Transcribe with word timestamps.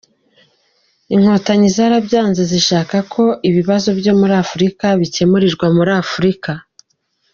Inkotanyi 1.13 1.67
zarabyanze 1.75 2.41
zishaka 2.51 2.95
ko 3.13 3.23
ibibazo 3.49 3.89
byo 3.99 4.13
muri 4.19 4.33
Afurika 4.43 4.85
bikemurirwa 4.99 5.65
muri 5.77 5.91
Afurika. 6.03 6.51